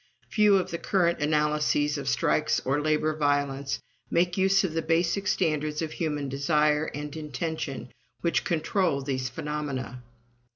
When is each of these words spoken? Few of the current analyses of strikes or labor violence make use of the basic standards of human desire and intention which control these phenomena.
Few 0.29 0.55
of 0.57 0.71
the 0.71 0.79
current 0.79 1.19
analyses 1.19 1.95
of 1.95 2.09
strikes 2.09 2.59
or 2.65 2.81
labor 2.81 3.15
violence 3.15 3.79
make 4.09 4.35
use 4.35 4.63
of 4.63 4.73
the 4.73 4.81
basic 4.81 5.27
standards 5.27 5.79
of 5.83 5.91
human 5.91 6.27
desire 6.27 6.85
and 6.95 7.15
intention 7.15 7.89
which 8.21 8.43
control 8.43 9.03
these 9.03 9.29
phenomena. 9.29 10.01